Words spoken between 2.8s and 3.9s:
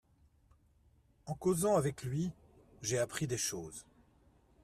j’ai appris des choses…